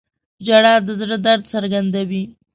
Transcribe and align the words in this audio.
•ژړا 0.45 0.73
د 0.85 0.87
زړه 0.99 1.17
درد 1.25 1.43
څرګندوي. 1.53 2.23